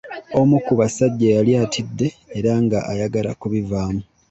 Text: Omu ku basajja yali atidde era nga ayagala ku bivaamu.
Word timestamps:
Omu 0.39 0.57
ku 0.65 0.73
basajja 0.79 1.27
yali 1.37 1.51
atidde 1.63 2.07
era 2.37 2.53
nga 2.63 2.79
ayagala 2.91 3.31
ku 3.39 3.45
bivaamu. 3.53 4.03